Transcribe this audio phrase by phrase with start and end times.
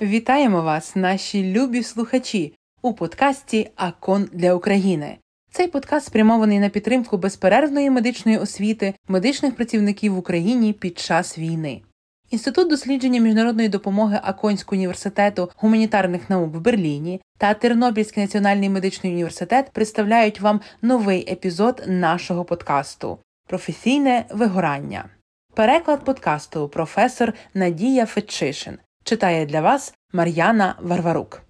[0.00, 5.16] Вітаємо вас, наші любі слухачі, у подкасті Акон для України.
[5.50, 11.82] Цей подкаст спрямований на підтримку безперервної медичної освіти медичних працівників в Україні під час війни.
[12.30, 19.70] Інститут дослідження міжнародної допомоги Аконського університету гуманітарних наук в Берліні та Тернопільський національний медичний університет
[19.72, 25.04] представляють вам новий епізод нашого подкасту Професійне вигорання.
[25.54, 31.42] Переклад подкасту професор Надія Фетчишин читає для вас Мар'яна Варварук.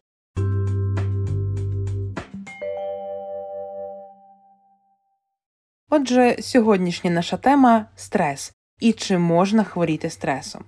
[5.91, 10.65] Отже, сьогоднішня наша тема стрес і чи можна хворіти стресом.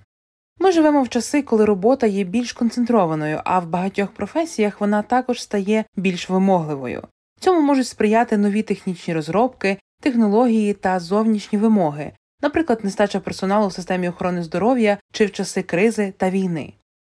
[0.58, 5.42] Ми живемо в часи, коли робота є більш концентрованою, а в багатьох професіях вона також
[5.42, 7.02] стає більш вимогливою.
[7.40, 14.09] Цьому можуть сприяти нові технічні розробки, технології та зовнішні вимоги, наприклад, нестача персоналу в системі
[14.09, 16.73] охорони здоров'я чи в часи кризи та війни.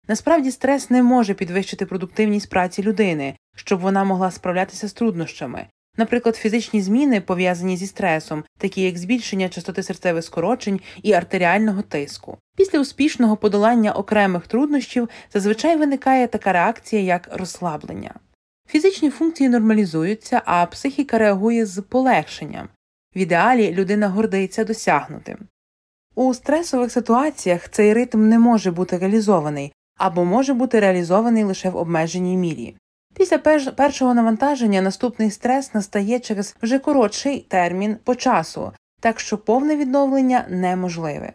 [0.07, 5.65] Насправді стрес не може підвищити продуктивність праці людини, щоб вона могла справлятися з труднощами.
[5.97, 12.37] Наприклад, фізичні зміни, пов'язані зі стресом, такі як збільшення частоти серцевих скорочень і артеріального тиску.
[12.57, 18.13] Після успішного подолання окремих труднощів зазвичай виникає така реакція, як розслаблення.
[18.67, 22.69] Фізичні функції нормалізуються, а психіка реагує з полегшенням.
[23.15, 25.37] В ідеалі людина гордиться досягнутим.
[26.15, 31.77] У стресових ситуаціях цей ритм не може бути реалізований або може бути реалізований лише в
[31.77, 32.75] обмеженій мірі.
[33.15, 33.37] Після
[33.71, 40.45] першого навантаження наступний стрес настає через вже коротший термін по часу, так що повне відновлення
[40.49, 41.33] неможливе.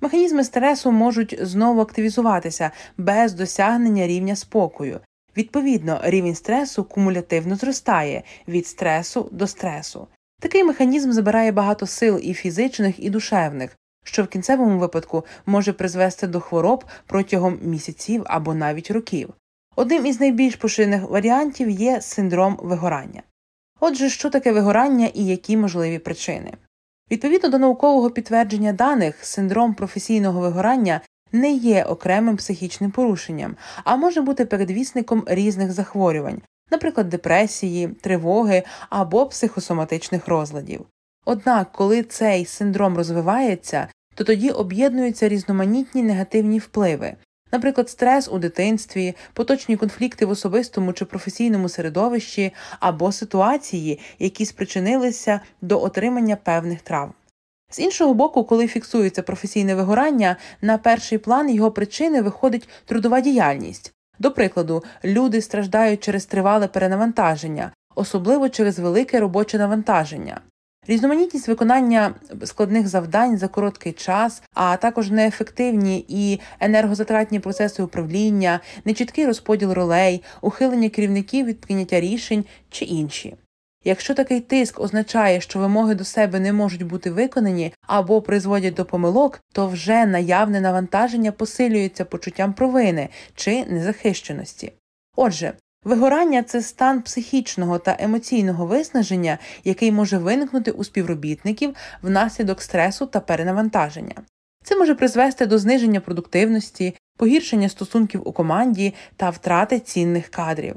[0.00, 5.00] Механізми стресу можуть знову активізуватися без досягнення рівня спокою.
[5.36, 10.08] Відповідно, рівень стресу кумулятивно зростає від стресу до стресу.
[10.42, 16.26] Такий механізм забирає багато сил і фізичних, і душевних, що в кінцевому випадку може призвести
[16.26, 19.34] до хвороб протягом місяців або навіть років.
[19.76, 23.22] Одним із найбільш поширених варіантів є синдром вигорання.
[23.80, 26.52] Отже, що таке вигорання і які можливі причини?
[27.10, 31.00] Відповідно до наукового підтвердження даних, синдром професійного вигорання
[31.32, 36.42] не є окремим психічним порушенням, а може бути передвісником різних захворювань,
[36.72, 40.86] наприклад, депресії, тривоги або психосоматичних розладів.
[41.24, 47.14] Однак, коли цей синдром розвивається, то тоді об'єднуються різноманітні негативні впливи,
[47.52, 55.40] наприклад, стрес у дитинстві, поточні конфлікти в особистому чи професійному середовищі або ситуації, які спричинилися
[55.62, 57.12] до отримання певних травм.
[57.70, 63.94] З іншого боку, коли фіксується професійне вигорання, на перший план його причини виходить трудова діяльність.
[64.18, 70.40] До прикладу, люди страждають через тривале перенавантаження, особливо через велике робоче навантаження.
[70.88, 72.14] Різноманітність виконання
[72.44, 80.22] складних завдань за короткий час, а також неефективні і енергозатратні процеси управління, нечіткий розподіл ролей,
[80.40, 83.36] ухилення керівників від прийняття рішень чи інші.
[83.84, 88.84] Якщо такий тиск означає, що вимоги до себе не можуть бути виконані або призводять до
[88.84, 94.72] помилок, то вже наявне навантаження посилюється почуттям провини чи незахищеності.
[95.16, 95.52] Отже,
[95.84, 103.20] Вигорання це стан психічного та емоційного виснаження, який може виникнути у співробітників внаслідок стресу та
[103.20, 104.14] перенавантаження.
[104.64, 110.76] Це може призвести до зниження продуктивності, погіршення стосунків у команді та втрати цінних кадрів.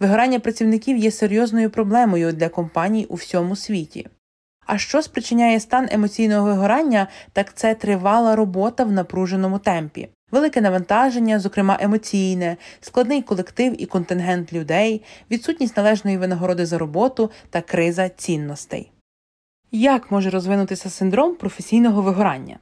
[0.00, 4.06] Вигорання працівників є серйозною проблемою для компаній у всьому світі.
[4.66, 11.38] А що спричиняє стан емоційного вигорання, так це тривала робота в напруженому темпі велике навантаження,
[11.38, 18.92] зокрема емоційне, складний колектив і контингент людей, відсутність належної винагороди за роботу та криза цінностей.
[19.72, 22.58] Як може розвинутися синдром професійного вигорання?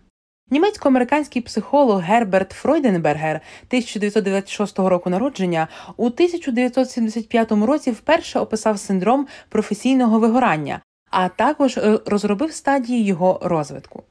[0.51, 10.81] Німецько-американський психолог Герберт Фройденбергер 1996 року народження у 1975 році вперше описав синдром професійного вигорання,
[11.11, 14.03] а також е, розробив стадії його розвитку.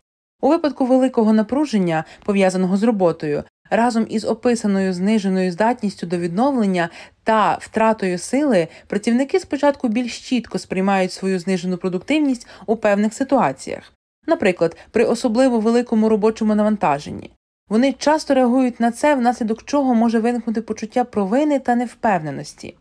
[0.42, 6.90] У випадку великого напруження, пов'язаного з роботою, разом із описаною зниженою здатністю до відновлення
[7.24, 13.94] та втратою сили, працівники спочатку більш чітко сприймають свою знижену продуктивність у певних ситуаціях,
[14.30, 17.32] наприклад, при особливо великому робочому навантаженні.
[17.70, 22.76] Вони часто реагують на це, внаслідок чого може виникнути почуття провини та невпевненості.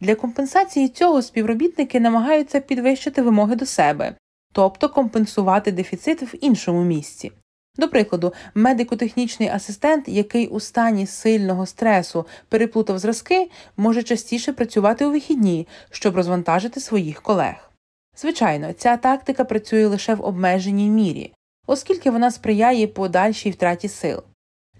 [0.00, 4.14] Для компенсації цього співробітники намагаються підвищити вимоги до себе,
[4.52, 7.32] тобто компенсувати дефіцит в іншому місці.
[7.76, 15.10] До прикладу, медико-технічний асистент, який у стані сильного стресу переплутав зразки, може частіше працювати у
[15.10, 17.70] вихідні, щоб розвантажити своїх колег.
[18.16, 21.32] Звичайно, ця тактика працює лише в обмеженій мірі,
[21.66, 24.22] оскільки вона сприяє подальшій втраті сил.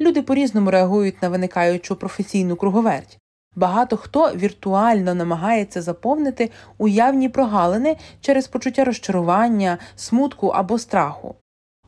[0.01, 3.19] Люди по різному реагують на виникаючу професійну круговерть.
[3.57, 11.35] Багато хто віртуально намагається заповнити уявні прогалини через почуття розчарування, смутку або страху.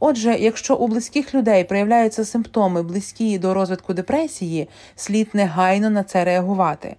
[0.00, 6.25] Отже, якщо у близьких людей проявляються симптоми, близькі до розвитку депресії, слід негайно на це
[6.25, 6.96] реагувати.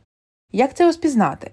[0.52, 1.52] Як це розпізнати?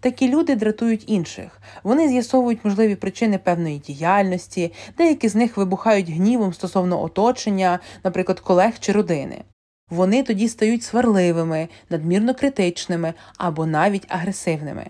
[0.00, 6.52] Такі люди дратують інших, вони з'ясовують можливі причини певної діяльності, деякі з них вибухають гнівом
[6.52, 9.44] стосовно оточення, наприклад, колег чи родини.
[9.90, 14.86] Вони тоді стають сварливими, надмірно критичними або навіть агресивними.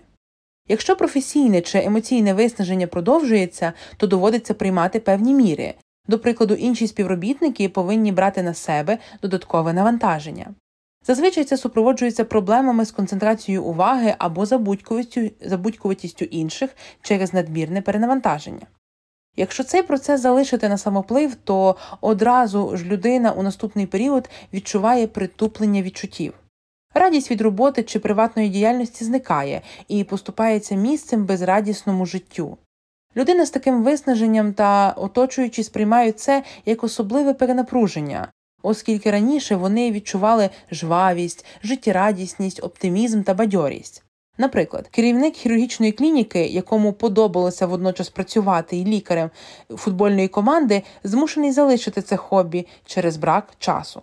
[0.67, 5.73] Якщо професійне чи емоційне виснаження продовжується, то доводиться приймати певні міри.
[6.07, 10.53] До прикладу, інші співробітники повинні брати на себе додаткове навантаження.
[11.07, 14.45] Зазвичай це супроводжується проблемами з концентрацією уваги або
[15.41, 16.69] забудькуватістю інших
[17.01, 18.67] через надмірне перенавантаження.
[19.35, 25.81] Якщо цей процес залишити на самоплив, то одразу ж людина у наступний період відчуває притуплення
[25.81, 26.33] відчуттів.
[26.93, 32.57] Радість від роботи чи приватної діяльності зникає і поступається місцем безрадісному життю.
[33.15, 38.31] Людина з таким виснаженням та оточуючі сприймають це як особливе перенапруження,
[38.63, 44.03] оскільки раніше вони відчували жвавість, життєрадісність, оптимізм та бадьорість.
[44.37, 49.29] Наприклад, керівник хірургічної клініки, якому подобалося водночас працювати і лікарем
[49.69, 54.01] футбольної команди, змушений залишити це хобі через брак часу.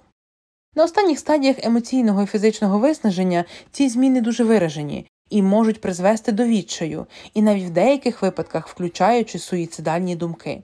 [0.74, 6.44] На останніх стадіях емоційного і фізичного виснаження ці зміни дуже виражені і можуть призвести до
[6.44, 10.62] відчаю, і навіть в деяких випадках включаючи суїцидальні думки.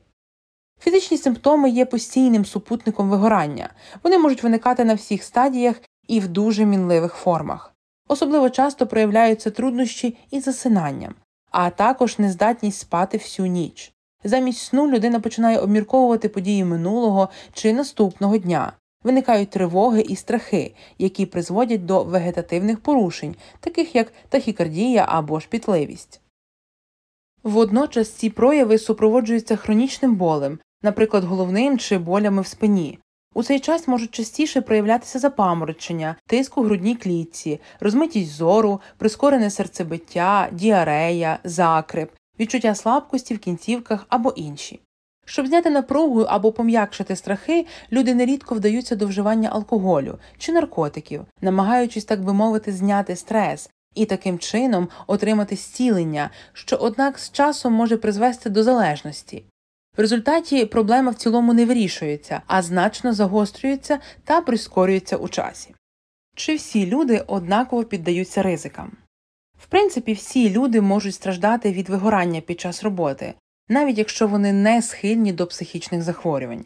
[0.80, 3.70] Фізичні симптоми є постійним супутником вигорання,
[4.04, 5.76] вони можуть виникати на всіх стадіях
[6.08, 7.74] і в дуже мінливих формах.
[8.08, 11.14] Особливо часто проявляються труднощі із засинанням,
[11.50, 13.92] а також нездатність спати всю ніч.
[14.24, 18.72] Замість сну людина починає обмірковувати події минулого чи наступного дня.
[19.04, 26.20] Виникають тривоги і страхи, які призводять до вегетативних порушень, таких як тахікардія або шпітливість.
[27.42, 32.98] Водночас ці прояви супроводжуються хронічним болем, наприклад, головним чи болями в спині.
[33.34, 40.48] У цей час можуть частіше проявлятися запаморочення, тиск у грудній клітці, розмитість зору, прискорене серцебиття,
[40.52, 42.10] діарея, закрип,
[42.40, 44.80] відчуття слабкості в кінцівках або інші.
[45.26, 52.04] Щоб зняти напругу або пом'якшити страхи, люди нерідко вдаються до вживання алкоголю чи наркотиків, намагаючись,
[52.04, 57.96] так би мовити, зняти стрес і таким чином отримати зцілення, що, однак, з часом може
[57.96, 59.44] призвести до залежності.
[60.00, 65.74] В результаті проблема в цілому не вирішується, а значно загострюється та прискорюється у часі.
[66.36, 68.92] Чи всі люди однаково піддаються ризикам?
[69.58, 73.34] В принципі, всі люди можуть страждати від вигорання під час роботи,
[73.68, 76.64] навіть якщо вони не схильні до психічних захворювань.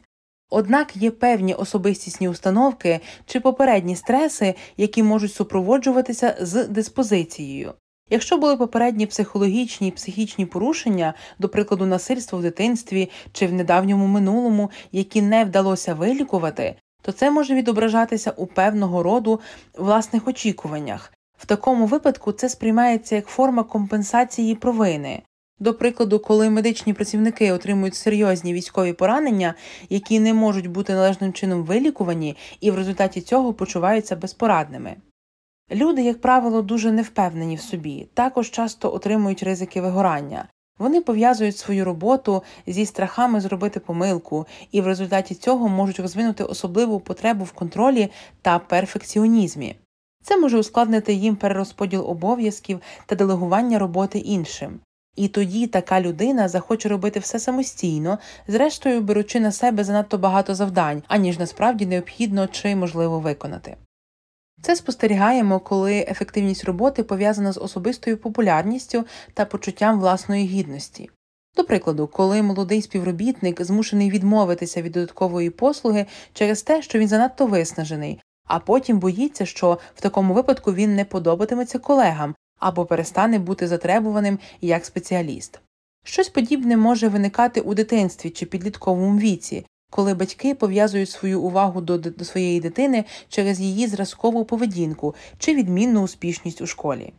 [0.51, 7.73] Однак є певні особистісні установки чи попередні стреси, які можуть супроводжуватися з диспозицією.
[8.11, 14.06] Якщо були попередні психологічні і психічні порушення, до прикладу, насильство в дитинстві чи в недавньому
[14.06, 19.41] минулому, які не вдалося вилікувати, то це може відображатися у певного роду
[19.79, 21.12] власних очікуваннях.
[21.39, 25.23] В такому випадку це сприймається як форма компенсації провини.
[25.59, 29.55] До прикладу, коли медичні працівники отримують серйозні військові поранення,
[29.89, 34.96] які не можуть бути належним чином вилікувані, і в результаті цього почуваються безпорадними.
[35.71, 40.49] Люди, як правило, дуже невпевнені в собі, також часто отримують ризики вигорання.
[40.79, 47.01] Вони пов'язують свою роботу зі страхами зробити помилку, і в результаті цього можуть розвинути особливу
[47.01, 48.11] потребу в контролі
[48.43, 49.77] та перфекціонізмі.
[50.23, 54.81] Це може ускладнити їм перерозподіл обов'язків та делегування роботи іншим.
[55.17, 58.19] І тоді така людина захоче робити все самостійно,
[58.49, 63.77] зрештою беручи на себе занадто багато завдань, аніж насправді необхідно чи можливо виконати.
[64.65, 69.05] Це спостерігаємо, коли ефективність роботи пов'язана з особистою популярністю
[69.35, 71.11] та почуттям власної гідності.
[71.56, 77.47] До прикладу, коли молодий співробітник змушений відмовитися від додаткової послуги через те, що він занадто
[77.47, 83.69] виснажений, а потім боїться, що в такому випадку він не подобатиметься колегам або перестане бути
[83.69, 85.61] затребуваним як спеціаліст.
[86.05, 91.98] Щось подібне може виникати у дитинстві чи підлітковому віці, коли батьки пов'язують свою увагу до,
[91.98, 97.13] до своєї дитини через її зразкову поведінку чи відмінну успішність у школі.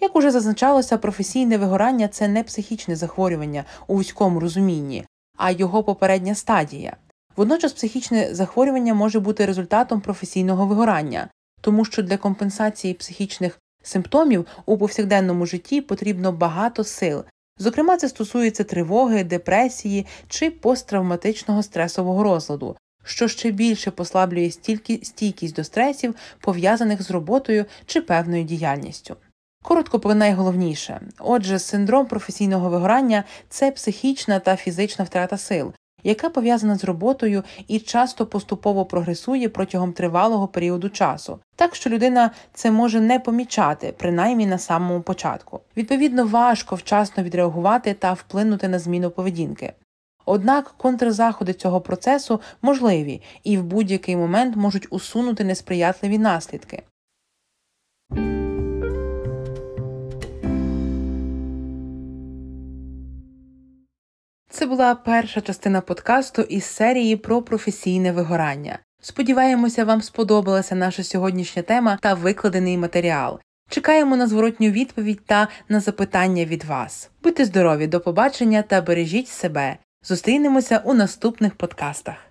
[0.00, 5.04] Як уже зазначалося, професійне вигорання це не психічне захворювання у вузькому розумінні,
[5.36, 6.96] а його попередня стадія.
[7.36, 11.28] Водночас психічне захворювання може бути результатом професійного вигорання,
[11.60, 17.24] тому що для компенсації психічних симптомів у повсякденному житті потрібно багато сил,
[17.58, 25.54] Зокрема, це стосується тривоги, депресії чи посттравматичного стресового розладу, що ще більше послаблює стільки стійкість
[25.54, 29.16] до стресів, пов'язаних з роботою чи певною діяльністю.
[29.62, 31.00] Коротко про найголовніше.
[31.18, 35.72] Отже, синдром професійного вигорання це психічна та фізична втрата сил,
[36.08, 42.30] яка пов'язана з роботою і часто поступово прогресує протягом тривалого періоду часу, так що людина
[42.54, 45.60] це може не помічати, принаймні на самому початку.
[45.76, 49.72] Відповідно, важко вчасно відреагувати та вплинути на зміну поведінки.
[50.26, 56.82] Однак контрзаходи цього процесу можливі і в будь-який момент можуть усунути несприятливі наслідки.
[64.58, 68.78] Це була перша частина подкасту із серії про професійне вигорання.
[69.00, 73.40] Сподіваємося, вам сподобалася наша сьогоднішня тема та викладений матеріал.
[73.70, 77.10] Чекаємо на зворотню відповідь та на запитання від вас.
[77.22, 79.76] Будьте здорові, до побачення та бережіть себе.
[80.02, 82.27] Зустрінемося у наступних подкастах.